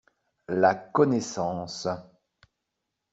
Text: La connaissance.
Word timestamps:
La 0.47 0.73
connaissance. 0.73 1.87